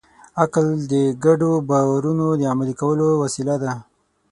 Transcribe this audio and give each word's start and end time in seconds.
عقل 0.43 0.67
د 0.91 0.93
ګډو 1.25 1.51
باورونو 1.69 2.27
د 2.39 2.41
عملي 2.51 2.75
کولو 2.81 3.07
وسیله 3.23 3.55
ده. 3.63 3.73